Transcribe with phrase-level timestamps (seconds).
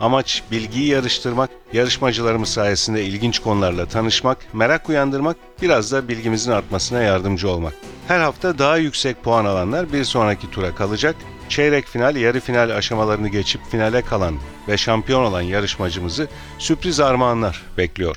[0.00, 7.50] Amaç bilgiyi yarıştırmak, yarışmacılarımız sayesinde ilginç konularla tanışmak, merak uyandırmak, biraz da bilgimizin artmasına yardımcı
[7.50, 7.74] olmak.
[8.08, 11.16] Her hafta daha yüksek puan alanlar bir sonraki tura kalacak.
[11.48, 14.34] Çeyrek final, yarı final aşamalarını geçip finale kalan
[14.68, 18.16] ve şampiyon olan yarışmacımızı sürpriz armağanlar bekliyor.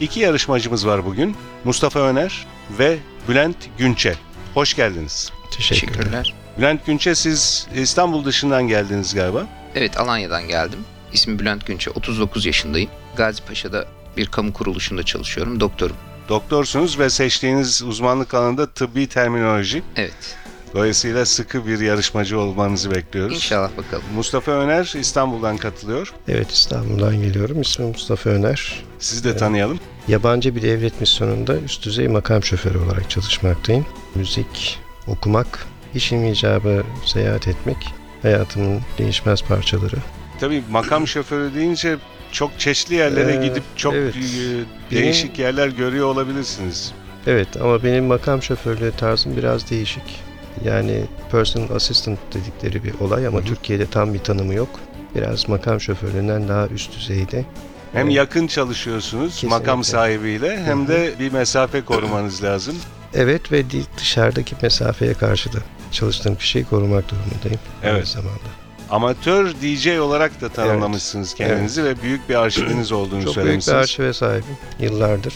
[0.00, 1.36] İki yarışmacımız var bugün.
[1.64, 2.46] Mustafa Öner
[2.78, 4.14] ve Bülent Günçe.
[4.54, 5.32] Hoş geldiniz.
[5.50, 6.34] Teşekkürler.
[6.58, 9.46] Bülent Günçe siz İstanbul dışından geldiniz galiba.
[9.74, 10.78] Evet Alanya'dan geldim.
[11.12, 11.90] İsmim Bülent Günçe.
[11.90, 12.90] 39 yaşındayım.
[13.16, 13.84] Gazi Paşa'da
[14.16, 15.60] bir kamu kuruluşunda çalışıyorum.
[15.60, 15.96] Doktorum.
[16.28, 19.82] Doktorsunuz ve seçtiğiniz uzmanlık alanında tıbbi terminoloji.
[19.96, 20.36] Evet.
[20.74, 23.36] Dolayısıyla sıkı bir yarışmacı olmanızı bekliyoruz.
[23.36, 24.04] İnşallah bakalım.
[24.14, 26.12] Mustafa Öner İstanbul'dan katılıyor.
[26.28, 27.60] Evet İstanbul'dan geliyorum.
[27.60, 28.82] İsmim Mustafa Öner.
[28.98, 29.80] Sizi de tanıyalım.
[30.08, 33.86] Yabancı bir devlet misyonunda üst düzey makam şoförü olarak çalışmaktayım.
[34.14, 37.76] Müzik, okumak, işim icabı seyahat etmek
[38.22, 39.96] hayatımın değişmez parçaları.
[40.40, 41.96] Tabii makam şoförü deyince
[42.32, 44.14] çok çeşitli yerlere Ee, gidip çok evet.
[44.16, 46.92] e, değişik yerler görüyor olabilirsiniz.
[47.26, 50.20] Evet ama benim makam şoförlüğü tarzım biraz değişik.
[50.64, 53.44] Yani personal assistant dedikleri bir olay ama Hı.
[53.44, 54.68] Türkiye'de tam bir tanımı yok.
[55.14, 57.44] Biraz makam şoförlüğünden daha üst düzeyde.
[57.92, 59.58] Hem yakın çalışıyorsunuz Kesinlikle.
[59.58, 62.74] makam sahibiyle hem de bir mesafe korumanız lazım.
[63.14, 63.62] Evet ve
[63.98, 65.58] dışarıdaki mesafeye karşı da
[65.92, 67.60] çalıştığım kişiyi korumak durumundayım.
[67.84, 68.08] Aynı Evet.
[68.08, 68.48] zamanda.
[68.90, 73.78] Amatör DJ olarak da tanımlamışsınız kendinizi ve büyük bir arşiviniz olduğunu Çok büyük bir söylemişsiniz.
[73.78, 75.34] arşive sahibim yıllardır.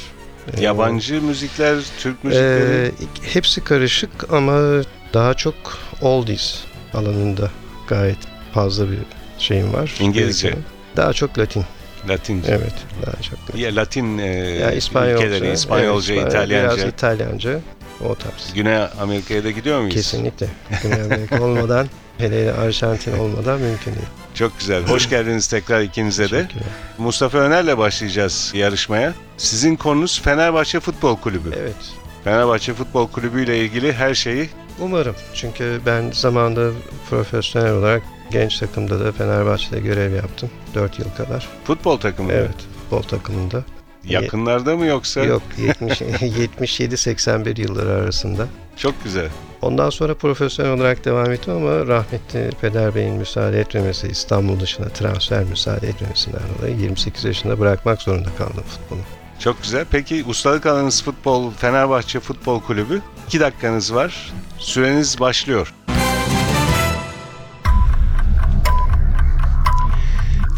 [0.56, 2.86] Ee, Yabancı müzikler, Türk müzikleri.
[2.86, 2.92] Ee,
[3.32, 4.82] hepsi karışık ama
[5.14, 5.54] daha çok
[6.00, 6.60] oldies
[6.94, 7.50] alanında
[7.88, 8.18] gayet
[8.54, 8.98] fazla bir
[9.38, 9.94] şeyim var.
[10.00, 10.54] İngilizce.
[10.96, 11.64] Daha çok Latin.
[12.08, 12.52] Latince.
[12.52, 12.74] Evet,
[13.06, 13.58] daha çok Latin.
[13.58, 16.76] Ya Latin e, Ya İspanyolca, ülkeleri, İspanyolca, evet, İspanyol- İtalyanca.
[16.76, 17.60] Biraz İtalyanca
[18.08, 18.54] o tarz.
[18.54, 19.94] Güney Amerika'ya da gidiyor muyuz?
[19.94, 20.46] Kesinlikle.
[20.82, 24.06] Güney Amerika olmadan, hele Arjantin olmadan mümkün değil.
[24.34, 24.82] Çok güzel.
[24.86, 26.46] Hoş geldiniz tekrar ikinize de.
[26.98, 29.14] Mustafa Öner'le başlayacağız yarışmaya.
[29.36, 31.50] Sizin konunuz Fenerbahçe Futbol Kulübü.
[31.60, 31.76] Evet.
[32.24, 34.48] Fenerbahçe Futbol Kulübü ile ilgili her şeyi
[34.80, 35.14] Umarım.
[35.34, 36.70] Çünkü ben zamanında
[37.10, 40.50] profesyonel olarak genç takımda da Fenerbahçe'de görev yaptım.
[40.74, 41.48] 4 yıl kadar.
[41.64, 42.32] futbol takımı.
[42.32, 42.54] Evet.
[42.80, 43.64] Futbol takımında.
[44.04, 45.20] Yakınlarda mı yoksa?
[45.20, 46.00] Yok 70
[46.80, 48.46] 77-81 yılları arasında.
[48.76, 49.28] Çok güzel.
[49.62, 55.44] Ondan sonra profesyonel olarak devam ettim ama rahmetli Peder Bey'in müsaade etmemesi, İstanbul dışına transfer
[55.44, 59.00] müsaade etmemesinden dolayı 28 yaşında bırakmak zorunda kaldım futbolu.
[59.38, 59.84] Çok güzel.
[59.90, 63.02] Peki ustalık alanınız futbol, Fenerbahçe Futbol Kulübü.
[63.26, 64.32] 2 dakikanız var.
[64.58, 65.74] Süreniz başlıyor.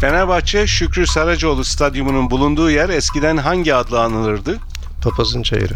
[0.05, 4.59] Fenerbahçe Şükrü Saracoğlu Stadyumu'nun bulunduğu yer eskiden hangi adla anılırdı?
[5.03, 5.73] Papazın çayırı.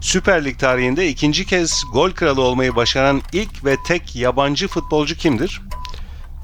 [0.00, 5.62] Süper Lig tarihinde ikinci kez gol kralı olmayı başaran ilk ve tek yabancı futbolcu kimdir?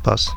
[0.04, 0.28] Pas.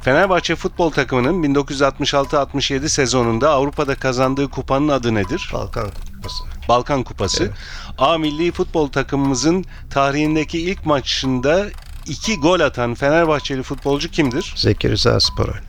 [0.00, 5.50] Fenerbahçe futbol takımının 1966-67 sezonunda Avrupa'da kazandığı kupanın adı nedir?
[5.52, 6.44] Balkan Kupası.
[6.68, 7.44] Balkan Kupası.
[7.44, 7.54] Evet.
[7.98, 11.66] A milli futbol takımımızın tarihindeki ilk maçında
[12.06, 14.54] iki gol atan Fenerbahçeli futbolcu kimdir?
[14.56, 15.68] Zeki Rıza Sporal.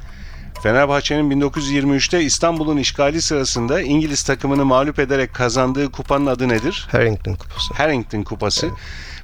[0.63, 6.87] Fenerbahçe'nin 1923'te İstanbul'un işgali sırasında İngiliz takımını mağlup ederek kazandığı kupanın adı nedir?
[6.91, 7.73] Harrington Kupası.
[7.73, 8.69] Harrington Kupası.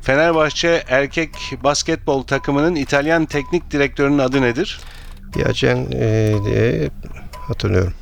[0.02, 1.30] Fenerbahçe erkek
[1.64, 4.80] basketbol takımının İtalyan teknik direktörünün adı nedir?
[5.34, 6.90] Piagen e, diye
[7.48, 7.94] hatırlıyorum.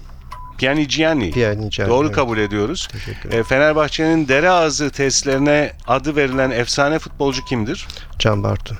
[0.57, 1.31] Pianigiani.
[1.31, 1.89] Pianigen.
[1.89, 2.15] Doğru evet.
[2.15, 2.87] kabul ediyoruz.
[2.91, 3.39] Teşekkür ederim.
[3.39, 7.87] E, Fenerbahçe'nin dere ağzı tesislerine adı verilen efsane futbolcu kimdir?
[8.19, 8.77] Can Bartu.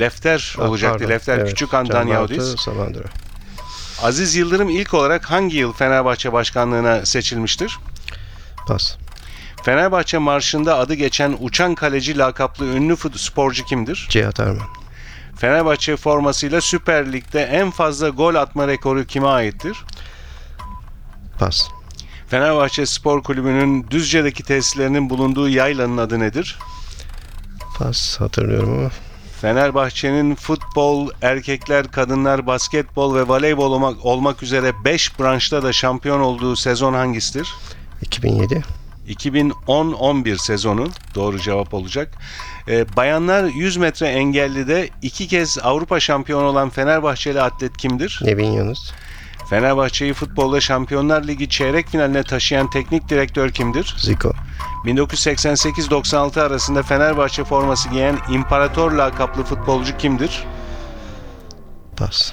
[0.00, 0.98] Lefter Ah, olacaktı.
[0.98, 1.14] pardon.
[1.14, 2.56] Lefter Evet, Küçük Bartu, Yahudis.
[2.64, 3.08] Samandıra.
[4.02, 7.78] Aziz Yıldırım ilk olarak hangi yıl Fenerbahçe başkanlığına seçilmiştir?
[8.66, 8.96] Pas.
[9.64, 14.06] Fenerbahçe marşında adı geçen uçan kaleci lakaplı ünlü sporcu kimdir?
[14.10, 14.68] Cihat Arman.
[15.36, 19.84] Fenerbahçe formasıyla Süper Lig'de en fazla gol atma rekoru kime aittir?
[21.38, 21.68] Pas.
[22.28, 26.58] Fenerbahçe Spor Kulübü'nün Düzce'deki tesislerinin bulunduğu yaylanın adı nedir?
[27.78, 28.90] Pas hatırlıyorum ama
[29.40, 36.56] Fenerbahçe'nin futbol, erkekler, kadınlar, basketbol ve voleybol olmak, olmak üzere 5 branşta da şampiyon olduğu
[36.56, 37.54] sezon hangisidir?
[38.02, 38.62] 2007.
[39.08, 42.14] 2010-11 sezonu doğru cevap olacak.
[42.68, 48.20] Ee, bayanlar 100 metre engellide iki kez Avrupa şampiyonu olan Fenerbahçeli atlet kimdir?
[48.22, 48.92] Nevin Yunus,
[49.50, 53.94] Fenerbahçe'yi futbolda Şampiyonlar Ligi çeyrek finaline taşıyan teknik direktör kimdir?
[53.98, 54.32] Zico,
[54.84, 60.44] 1988-96 arasında Fenerbahçe forması giyen İmparator lakaplı futbolcu kimdir?
[61.96, 62.32] Pas.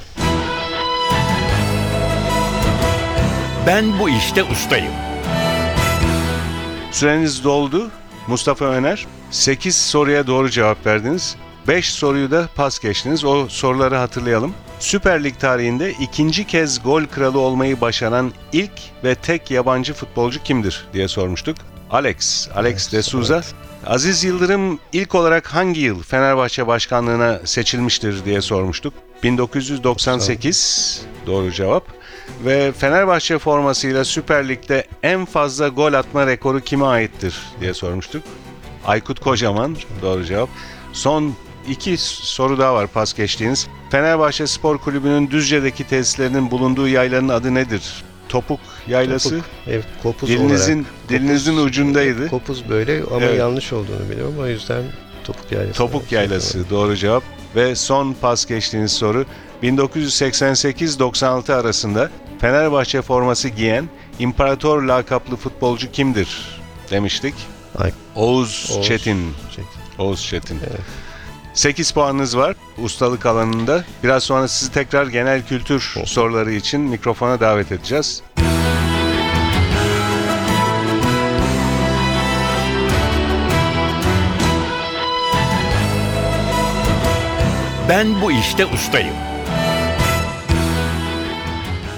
[3.68, 4.94] Ben bu işte ustayım.
[6.92, 7.92] Süreniz doldu.
[8.28, 9.06] Mustafa Öner.
[9.32, 11.36] 8 soruya doğru cevap verdiniz.
[11.68, 13.26] 5 soruyu da pas geçtiniz.
[13.26, 14.54] O soruları hatırlayalım.
[14.86, 18.72] Süper Lig tarihinde ikinci kez gol kralı olmayı başaran ilk
[19.04, 21.58] ve tek yabancı futbolcu kimdir diye sormuştuk.
[21.92, 23.36] Alex, Alex Evet, de Souza.
[23.36, 23.54] evet.
[23.86, 28.94] Aziz Yıldırım ilk olarak hangi yıl Fenerbahçe başkanlığına seçilmiştir diye sormuştuk.
[29.24, 31.84] 1998 doğru cevap.
[32.46, 38.24] Ve Fenerbahçe formasıyla Süper Lig'de en fazla gol atma rekoru kime aittir diye sormuştuk.
[38.86, 40.50] Aykut Kocaman doğru cevap.
[40.94, 41.36] Son
[41.70, 43.68] iki soru daha var pas geçtiğiniz.
[43.92, 48.04] Fenerbahçe Spor Kulübü'nün Düzce'deki tesislerinin bulunduğu yaylanın adı nedir?
[48.30, 49.30] Topuk Yaylası.
[49.30, 49.46] Kopuk.
[49.68, 51.10] Evet, kopuz Dilinizin olarak.
[51.10, 52.28] dilinizin ucundaydı.
[52.30, 53.40] Kopuz böyle ama Evet.
[53.40, 54.36] yanlış olduğunu biliyorum.
[54.40, 54.84] O yüzden
[55.24, 55.78] topuk yaylası.
[55.78, 57.24] Topuk Yaylası doğru cevap.
[57.56, 59.26] Ve son pas geçtiğiniz soru
[59.64, 62.10] 1988-96 arasında
[62.42, 63.90] Fenerbahçe forması giyen
[64.20, 66.60] İmparator lakaplı futbolcu kimdir
[66.92, 67.34] demiştik.
[67.78, 69.34] Ay- Oğuz, Oğuz Çetin.
[69.50, 69.66] Çetin.
[70.04, 70.60] Oğuz Çetin.
[70.70, 70.80] Evet.
[71.56, 73.84] 8 puanınız var ustalık alanında.
[74.04, 78.24] Biraz sonra sizi tekrar genel kültür soruları için mikrofona davet edeceğiz.
[87.90, 89.16] Ben bu işte ustayım.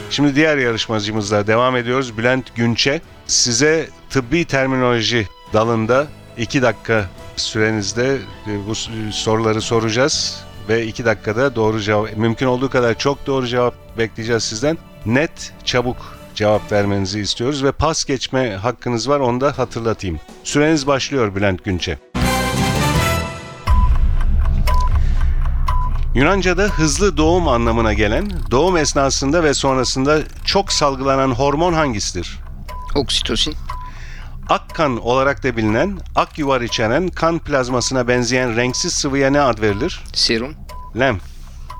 [0.09, 2.18] Şimdi diğer yarışmacımızla devam ediyoruz.
[2.18, 3.01] Bülent Günçe.
[3.27, 6.07] Size tıbbi terminoloji dalında
[6.38, 7.06] 2 dakika
[7.39, 8.18] sürenizde
[8.48, 8.75] e, bu
[9.12, 10.44] soruları soracağız.
[10.69, 14.78] Ve 2 dakikada doğru cevap, mümkün olduğu kadar çok doğru cevap bekleyeceğiz sizden.
[15.06, 20.19] Net, çabuk cevap vermenizi istiyoruz ve pas geçme hakkınız var onu da hatırlatayım.
[20.44, 21.98] Süreniz başlıyor Bülent Günçe.
[26.16, 32.40] Yunanca'da hızlı doğum anlamına gelen, doğum esnasında ve sonrasında çok salgılanan hormon hangisidir?
[32.95, 33.56] Oksitosin,
[34.49, 39.61] Ak kan olarak da bilinen, ak yuvar içeren kan plazmasına benzeyen renksiz sıvıya ne ad
[39.61, 40.03] verilir?
[40.13, 40.53] serum,
[40.99, 41.21] Lenf.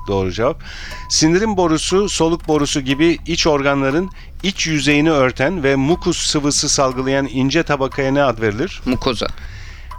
[0.08, 0.62] Doğru cevap.
[1.10, 4.10] Sindirim borusu, soluk borusu gibi iç organların
[4.42, 8.82] iç yüzeyini örten ve mukus sıvısı salgılayan ince tabakaya ne ad verilir?
[8.84, 9.26] mukoza,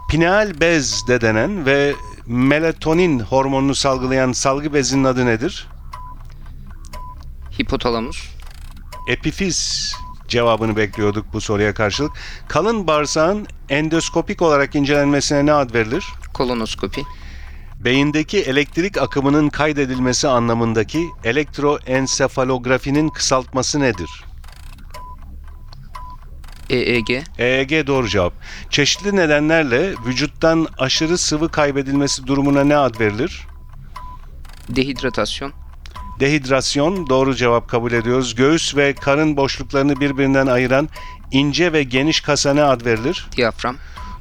[0.09, 1.93] Pineal bez de denen ve
[2.25, 5.67] melatonin hormonunu salgılayan salgı bezinin adı nedir?
[7.59, 8.29] hipotalamus,
[9.07, 9.93] Epifiz
[10.29, 12.11] cevabını bekliyorduk bu soruya karşılık.
[12.47, 16.05] Kalın bağırsağın endoskopik olarak incelenmesine ne ad verilir?
[16.33, 17.03] kolonoskopi,
[17.79, 24.09] Beyindeki elektrik akımının kaydedilmesi anlamındaki elektroensefalografinin kısaltması nedir?
[26.69, 28.33] EEG, EEG doğru cevap.
[28.69, 33.47] Çeşitli nedenlerle vücuttan aşırı sıvı kaybedilmesi durumuna ne ad verilir?
[34.69, 35.53] dehidratasyon,
[36.19, 38.35] Dehidrasyon doğru cevap kabul ediyoruz.
[38.35, 40.89] Göğüs ve karın boşluklarını birbirinden ayıran
[41.31, 43.27] ince ve geniş kasa ne ad verilir?
[43.37, 43.75] diyafram,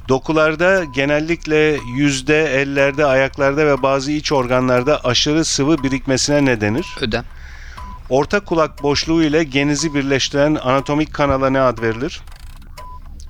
[0.09, 6.87] Dokularda genellikle yüzde, ellerde, ayaklarda ve bazı iç organlarda aşırı sıvı birikmesine ne denir?
[7.01, 7.23] ödem,
[8.09, 12.21] Orta kulak boşluğu ile genizi birleştiren anatomik kanala ne ad verilir?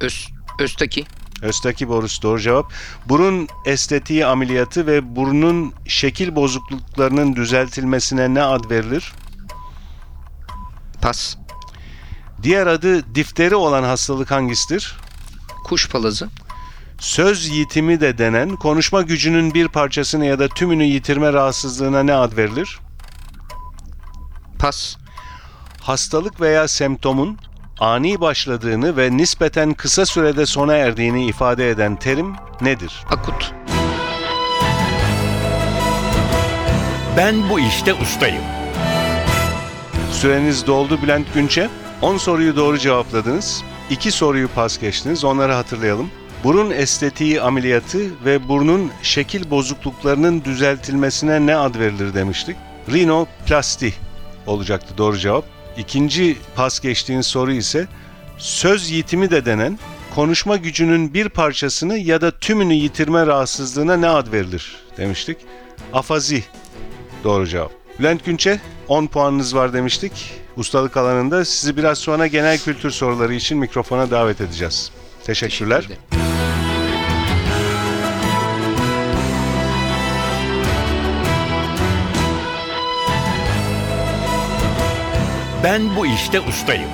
[0.02, 0.28] öz,
[0.60, 1.06] östaki,
[1.42, 2.72] Östaki borusu doğru cevap.
[3.06, 9.14] Burun estetiği ameliyatı ve burnun şekil bozukluklarının düzeltilmesine ne ad verilir?
[11.02, 11.36] pas,
[12.44, 14.98] Diğer adı difteri olan hastalık hangisidir?
[15.64, 16.30] kuş palazı,
[17.00, 22.38] Söz yitimi de denen konuşma gücünün bir parçasını ya da tümünü yitirme rahatsızlığına ne ad
[22.38, 22.80] verilir?
[24.60, 24.96] pas,
[25.82, 27.38] Hastalık veya semptomun
[27.80, 33.04] ani başladığını ve nispeten kısa sürede sona erdiğini ifade eden terim nedir?
[33.10, 33.54] akut,
[37.18, 38.44] Ben bu işte ustayım.
[40.12, 41.70] Süreniz doldu Bülent Günçe.
[42.02, 43.64] 10 soruyu doğru cevapladınız.
[43.90, 45.24] 2 soruyu pas geçtiniz.
[45.24, 46.12] Onları hatırlayalım.
[46.44, 52.58] Burun estetiği ameliyatı ve burnun şekil bozukluklarının düzeltilmesine ne ad verilir demiştik.
[52.92, 53.94] Rinoplasti
[54.48, 55.59] olacaktı doğru cevap.
[55.80, 57.88] İkinci pas geçtiğiniz soru ise
[58.38, 59.80] söz yitimi de denen
[60.16, 65.38] konuşma gücünün bir parçasını ya da tümünü yitirme rahatsızlığına ne ad verilir demiştik.
[65.94, 66.44] Afazi
[67.24, 67.72] Doğru cevap.
[68.00, 70.34] Bülent Günçe 10 puanınız var demiştik.
[70.58, 74.92] Ustalık alanında sizi biraz sonra genel kültür soruları için mikrofona davet edeceğiz.
[75.26, 75.82] Teşekkürler.
[75.82, 76.29] Teşekkür.
[85.64, 86.90] Ben bu işte ustayım.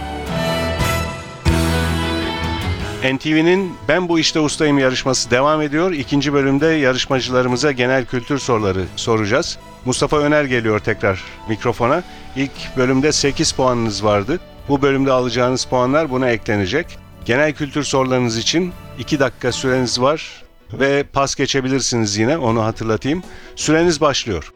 [3.14, 5.92] NTV'nin Ben Bu İşte Ustayım yarışması devam ediyor.
[5.92, 9.58] İkinci bölümde yarışmacılarımıza genel kültür soruları soracağız.
[9.86, 12.04] Mustafa Öner geliyor tekrar mikrofona.
[12.36, 14.40] İlk bölümde 8 puanınız vardı.
[14.70, 16.98] Bu bölümde alacağınız puanlar buna eklenecek.
[17.26, 20.44] Genel kültür sorularınız için 2 dakika süreniz var
[20.74, 23.24] ve pas geçebilirsiniz yine onu hatırlatayım.
[23.56, 24.54] Süreniz başlıyor.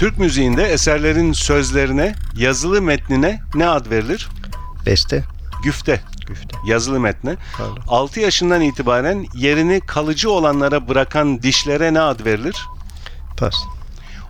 [0.00, 4.28] Türk müziğinde eserlerin sözlerine, yazılı metnine ne ad verilir?
[4.86, 5.24] Beste.
[5.64, 6.56] Güfte, Güfte.
[6.66, 7.36] yazılı metne.
[7.58, 7.82] Pardon.
[7.88, 12.66] 6 yaşından itibaren yerini kalıcı olanlara bırakan dişlere ne ad verilir?
[13.36, 13.54] Pas.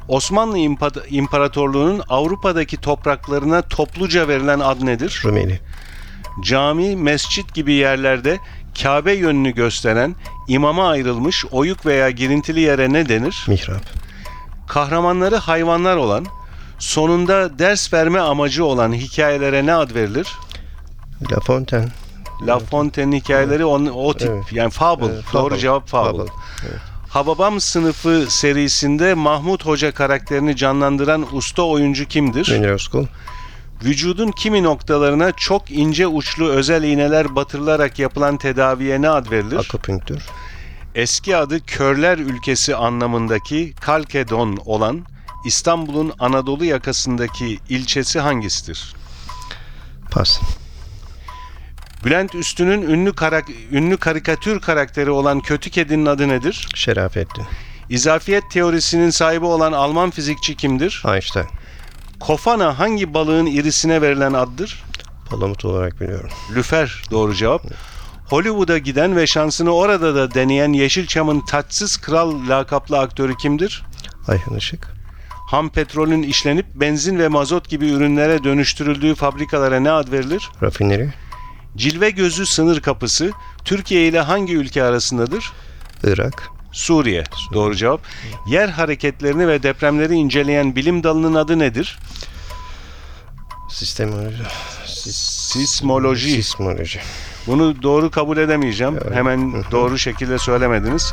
[0.09, 5.23] Osmanlı İmpa- İmparatorluğu'nun Avrupa'daki topraklarına topluca verilen ad nedir?
[5.25, 5.61] Rumeli.
[6.45, 8.39] Cami, mescit gibi yerlerde
[8.83, 10.15] Kabe yönünü gösteren,
[10.49, 13.45] imama ayrılmış oyuk veya girintili yere ne denir?
[13.49, 14.00] Mihrap.
[14.71, 16.27] Kahramanları hayvanlar olan,
[16.79, 20.29] sonunda ders verme amacı olan hikayelere ne ad verilir?
[21.33, 21.89] La Fontaine.
[22.47, 24.53] La Fontaine'in hikayeleri on, o tip Evet.
[24.53, 25.05] yani fable.
[25.07, 25.59] Evet, Doğru fable.
[25.59, 26.19] cevap fable.
[26.19, 26.31] Fable.
[26.63, 26.79] Evet.
[27.09, 32.51] Hababam sınıfı serisinde Mahmut Hoca karakterini canlandıran usta oyuncu kimdir?
[32.51, 33.07] Münir Özkul.
[33.85, 39.57] Vücudun kimi noktalarına çok ince uçlu özel iğneler batırılarak yapılan tedaviye ne ad verilir?
[39.59, 40.23] Akupunktür.
[40.95, 45.05] Eski adı Körler ülkesi anlamındaki Kalkedon olan
[45.45, 48.95] İstanbul'un Anadolu yakasındaki ilçesi hangisidir?
[50.11, 50.41] Pas.
[52.05, 56.69] Bülent Üstün'ün ünlü, karak- ünlü karikatür karakteri olan Kötü Kedi'nin adı nedir?
[56.75, 57.45] Şerafettin.
[57.89, 61.03] İzafiyet teorisinin sahibi olan Alman fizikçi kimdir?
[61.07, 61.47] Einstein.
[62.21, 64.83] Kofana hangi balığın irisine verilen addır?
[65.31, 66.31] Palamut olarak biliyorum.
[66.55, 67.63] Lüfer doğru cevap.
[68.31, 73.83] Hollywood'a giden ve şansını orada da deneyen Yeşilçam'ın taçsız kral lakaplı aktörü kimdir?
[74.29, 74.89] Ayhan Işık.
[75.31, 80.51] Ham petrolün işlenip benzin ve mazot gibi ürünlere dönüştürüldüğü fabrikalara ne ad verilir?
[80.63, 81.13] Rafineri.
[81.77, 83.33] Cilve gözü sınır kapısı
[83.65, 85.53] Türkiye ile hangi ülke arasındadır?
[86.05, 86.49] Irak.
[86.73, 87.25] Suriye.
[87.53, 88.01] Doğru cevap.
[88.47, 91.99] Yer hareketlerini ve depremleri inceleyen bilim dalının adı nedir?
[93.71, 94.43] Sistemoloji.
[94.87, 96.31] Sis- Sismoloji.
[96.31, 97.01] Sismoloji.
[97.47, 98.99] Bunu doğru kabul edemeyeceğim.
[99.05, 99.15] Evet.
[99.17, 101.13] Hemen doğru şekilde söylemediniz.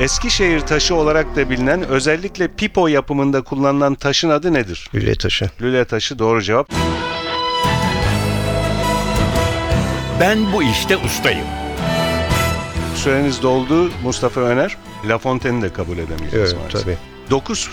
[0.00, 4.90] Eskişehir taşı olarak da bilinen özellikle pipo yapımında kullanılan taşın adı nedir?
[4.94, 5.50] Lüle taşı.
[5.62, 6.70] Lüle taşı doğru cevap.
[10.20, 11.46] Ben bu işte ustayım.
[12.94, 14.76] Süreniz doldu Mustafa Öner.
[15.08, 16.82] La Fontaine'i de kabul edemeyeceğiz Evet maalesef.
[16.82, 16.96] tabii.
[17.30, 17.68] 9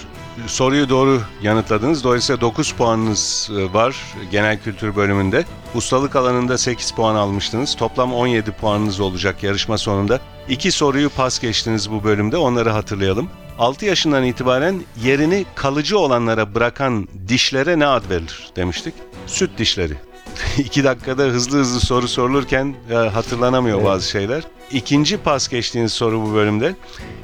[0.47, 2.03] soruyu doğru yanıtladınız.
[2.03, 3.95] Dolayısıyla 9 puanınız e, var
[4.31, 5.45] genel kültür bölümünde.
[5.75, 7.75] Ustalık alanında 8 puan almıştınız.
[7.75, 10.19] Toplam 17 puanınız olacak yarışma sonunda.
[10.49, 12.37] 2 soruyu pas geçtiniz bu bölümde.
[12.37, 13.29] Onları hatırlayalım.
[13.59, 18.93] 6 yaşından itibaren yerini kalıcı olanlara bırakan dişlere ne ad verilir demiştik?
[19.27, 19.93] Süt dişleri.
[20.57, 23.87] 2 dakikada hızlı hızlı soru sorulurken e, hatırlanamıyor Evet.
[23.87, 24.43] bazı şeyler.
[24.71, 26.75] İkinci pas geçtiğiniz soru bu bölümde.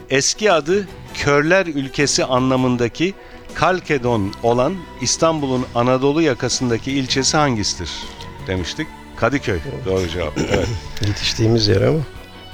[0.09, 3.13] Eski adı Körler ülkesi anlamındaki
[3.53, 7.89] Kalkedon olan İstanbul'un Anadolu yakasındaki ilçesi hangisidir
[8.47, 8.87] demiştik.
[9.15, 9.59] Kadıköy.
[9.85, 10.37] Doğru cevap.
[10.37, 10.67] Evet.
[11.07, 11.99] Yetiştiğimiz yer ama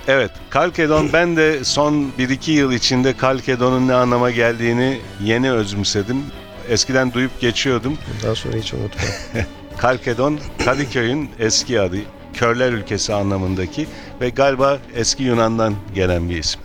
[0.08, 0.32] Evet.
[0.50, 6.24] Kalkedon ben de son 1-2 yıl içinde Kalkedon'un ne anlama geldiğini yeni özümsedim.
[6.70, 7.98] Eskiden duyup geçiyordum.
[8.24, 9.06] daha sonra hiç unutmam.
[9.78, 11.98] Kalkedon Kadıköy'ün eski adı.
[12.34, 13.88] Körler ülkesi anlamındaki
[14.22, 16.62] ve galiba eski Yunan'dan gelen bir isim.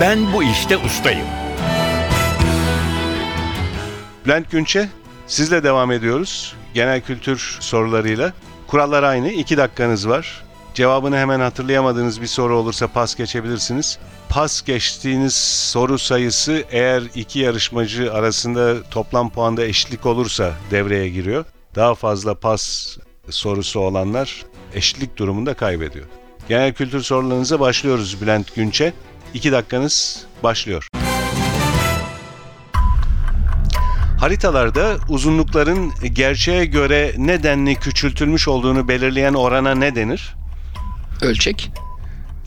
[0.00, 1.26] Ben bu işte ustayım.
[4.24, 4.88] Bülent Günçe,
[5.26, 6.54] sizle devam ediyoruz.
[6.74, 8.32] Genel kültür sorularıyla.
[8.66, 9.30] Kurallar aynı.
[9.30, 10.44] 2 dakikanız var.
[10.74, 13.98] Cevabını hemen hatırlayamadığınız bir soru olursa pas geçebilirsiniz.
[14.28, 15.34] Pas geçtiğiniz
[15.70, 21.44] soru sayısı eğer iki yarışmacı arasında toplam puanda eşitlik olursa devreye giriyor.
[21.74, 22.96] Daha fazla pas
[23.30, 26.06] sorusu olanlar eşitlik durumunda kaybediyor.
[26.48, 28.92] Genel kültür sorularınıza başlıyoruz Bülent Günçe.
[29.34, 30.88] 2 dakikanız başlıyor.
[34.20, 40.34] Haritalarda uzunlukların gerçeğe göre nedenli küçültülmüş olduğunu belirleyen orana ne denir?
[41.22, 41.70] Ölçek,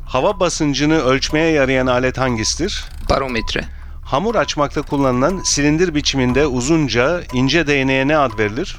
[0.05, 2.85] Hava basıncını ölçmeye yarayan alet hangisidir?
[3.09, 3.63] barometre,
[4.05, 8.77] Hamur açmakta kullanılan silindir biçiminde uzunca, ince değneğe ne ad verilir?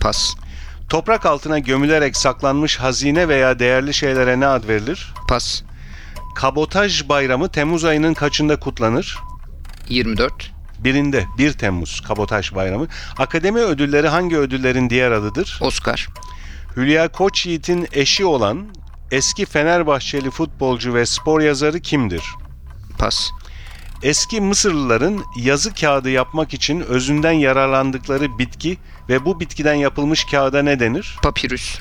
[0.00, 0.34] pas,
[0.92, 5.14] Toprak altına gömülerek saklanmış hazine veya değerli şeylere ne ad verilir?
[5.28, 5.62] pas,
[6.36, 9.18] Kabotaj Bayramı Temmuz ayının kaçında kutlanır?
[9.88, 10.52] 24.
[10.78, 12.86] Birinde 1 Temmuz Kabotaj Bayramı.
[13.18, 15.58] Akademi ödülleri hangi ödüllerin diğer adıdır?
[15.62, 16.08] Oscar.
[16.76, 18.66] Hülya Koçyiğit'in eşi olan
[19.10, 22.24] eski Fenerbahçeli futbolcu ve spor yazarı kimdir?
[22.98, 23.30] Pas.
[24.02, 28.78] Eski Mısırlıların yazı kağıdı yapmak için özünden yararlandıkları bitki
[29.08, 31.16] ve bu bitkiden yapılmış kağıda ne denir?
[31.22, 31.78] Papyrus.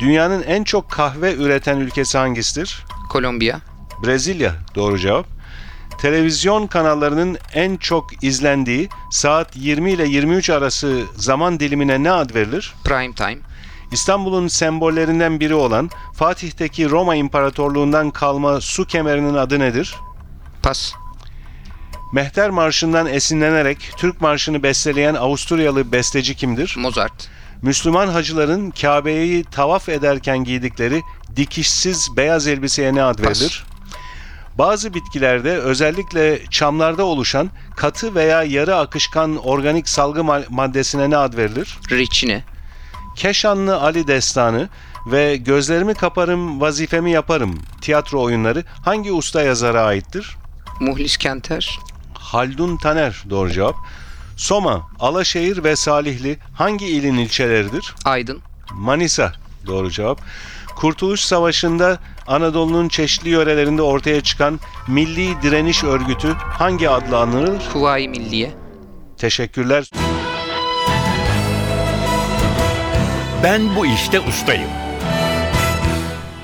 [0.00, 2.84] Dünyanın en çok kahve üreten ülkesi hangisidir?
[3.08, 3.60] Kolombiya.
[4.04, 5.26] Brezilya doğru cevap.
[6.00, 12.74] Televizyon kanallarının en çok izlendiği saat 20 ile 23 arası zaman dilimine ne ad verilir?
[12.84, 13.38] Prime time.
[13.92, 19.94] İstanbul'un sembollerinden biri olan Fatih'teki Roma İmparatorluğundan kalma su kemerinin adı nedir?
[20.62, 20.94] Pas.
[22.14, 26.74] Mehter Marşı'ndan esinlenerek Türk Marşı'nı besteleyen Avusturyalı besteci kimdir?
[26.78, 27.28] Mozart.
[27.62, 31.02] Müslüman hacıların Kabe'yi tavaf ederken giydikleri
[31.36, 33.64] dikişsiz beyaz elbiseye ne ad verilir?
[34.58, 41.36] Bazı bitkilerde özellikle çamlarda oluşan katı veya yarı akışkan organik salgı ma- maddesine ne ad
[41.36, 41.78] verilir?
[41.90, 42.44] Reçine.
[43.16, 44.68] Keşanlı Ali Destanı
[45.06, 50.36] ve Gözlerimi Kaparım Vazifemi Yaparım tiyatro oyunları hangi usta yazara aittir?
[50.80, 51.78] Muhlis Kenter.
[52.24, 53.76] Haldun Taner doğru cevap.
[54.36, 57.94] Soma, Alaşehir ve Salihli hangi ilin ilçeleridir?
[58.04, 58.40] Aydın.
[58.72, 59.32] Manisa
[59.66, 60.20] doğru cevap.
[60.76, 67.62] Kurtuluş Savaşı'nda Anadolu'nun çeşitli yörelerinde ortaya çıkan Milli Direniş Örgütü hangi adla anılır?
[67.72, 68.52] Kuvayi Milliye.
[69.18, 69.90] Teşekkürler.
[73.42, 74.70] Ben bu işte ustayım.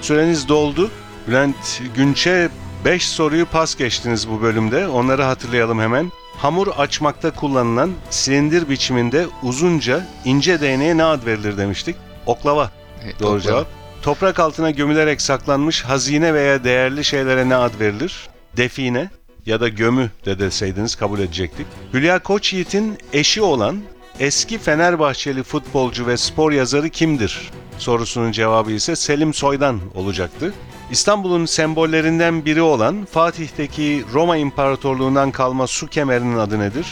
[0.01, 0.91] Süreniz doldu.
[1.29, 2.49] Bülent Günç'e
[2.85, 4.89] 5 soruyu pas geçtiniz bu bölümde.
[4.89, 6.13] Onları hatırlayalım hemen.
[6.37, 11.97] Hamur açmakta kullanılan silindir biçiminde uzunca ince değneğe ne ad verilir demiştik?
[12.27, 12.71] Oklava.
[13.05, 13.41] Evet, Doğru oklava.
[13.41, 13.67] cevap.
[14.03, 18.29] Toprak altına gömülerek saklanmış hazine veya değerli şeylere ne ad verilir?
[18.57, 19.11] Define
[19.47, 21.67] ya da gömü de deseydiniz kabul edecektik.
[21.95, 23.81] Hülya Koçyiğit'in eşi olan
[24.21, 27.51] eski Fenerbahçeli futbolcu ve spor yazarı kimdir?
[27.79, 30.55] Sorusunun cevabı ise Selim Soydan olacaktı.
[30.91, 36.87] İstanbul'un sembollerinden biri olan Fatih'teki Roma İmparatorluğundan kalma su kemerinin adı nedir?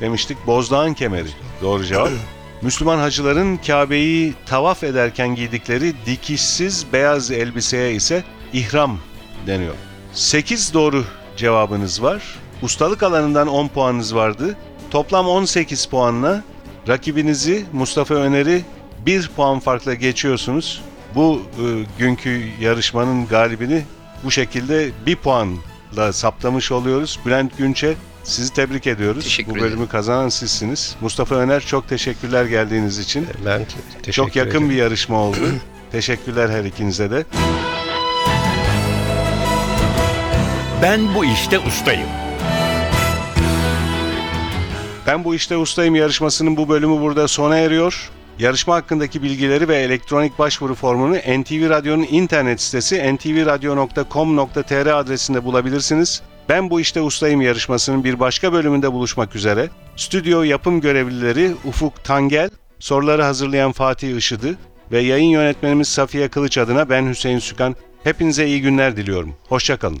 [0.00, 1.28] Demiştik Bozdağ'ın kemeri.
[1.62, 2.10] Doğru cevap.
[2.62, 8.98] Müslüman hacıların Kabe'yi tavaf ederken giydikleri dikişsiz beyaz elbiseye ise ihram
[9.46, 9.74] deniyor.
[10.12, 11.04] 8 doğru
[11.36, 12.22] cevabınız var.
[12.62, 14.56] Ustalık alanından 10 puanınız vardı.
[14.90, 16.42] Toplam 18 puanla
[16.88, 18.62] rakibinizi Mustafa Öner'i
[19.06, 20.82] 1 puan farkla geçiyorsunuz.
[21.14, 21.64] Bu e,
[21.98, 23.82] günkü yarışmanın galibini
[24.24, 27.18] bu şekilde 1 puanla saptamış oluyoruz.
[27.26, 27.94] Bülent Günç'e
[28.24, 29.24] sizi tebrik ediyoruz.
[29.24, 29.70] Teşekkür bu ederim.
[29.72, 30.96] bölümü kazanan sizsiniz.
[31.00, 33.26] Mustafa Öner çok teşekkürler geldiğiniz için.
[33.46, 34.70] Ben te- teşekkür Çok yakın ederim.
[34.70, 35.36] bir yarışma oldu.
[35.92, 37.24] Teşekkürler her ikinize de.
[40.82, 42.08] Ben bu işte ustayım.
[45.06, 48.10] Ben bu işte ustayım yarışmasının bu bölümü burada sona eriyor.
[48.38, 56.22] Yarışma hakkındaki bilgileri ve elektronik başvuru formunu NTV Radyo'nun internet sitesi ntvradio.com.tr adresinde bulabilirsiniz.
[56.48, 59.68] Ben bu işte ustayım yarışmasının bir başka bölümünde buluşmak üzere.
[59.96, 64.56] Stüdyo yapım görevlileri Ufuk Tangel, soruları hazırlayan Fatih Işıdı
[64.92, 67.76] ve yayın yönetmenimiz Safiye Kılıç adına ben Hüseyin Sükan.
[68.04, 69.34] Hepinize iyi günler diliyorum.
[69.48, 70.00] Hoşçakalın.